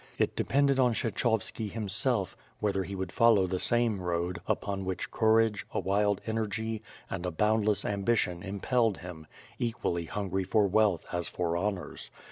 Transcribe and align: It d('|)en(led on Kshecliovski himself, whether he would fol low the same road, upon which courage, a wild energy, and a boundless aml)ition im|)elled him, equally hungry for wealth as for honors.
It 0.17 0.35
d('|)en(led 0.35 0.79
on 0.79 0.93
Kshecliovski 0.93 1.69
himself, 1.71 2.35
whether 2.59 2.81
he 2.83 2.95
would 2.95 3.11
fol 3.11 3.35
low 3.35 3.45
the 3.45 3.59
same 3.59 4.01
road, 4.01 4.39
upon 4.47 4.83
which 4.83 5.11
courage, 5.11 5.67
a 5.75 5.79
wild 5.79 6.21
energy, 6.25 6.81
and 7.07 7.23
a 7.23 7.29
boundless 7.29 7.83
aml)ition 7.83 8.43
im|)elled 8.43 8.97
him, 8.97 9.27
equally 9.59 10.05
hungry 10.05 10.43
for 10.43 10.65
wealth 10.65 11.05
as 11.11 11.27
for 11.27 11.55
honors. 11.55 12.09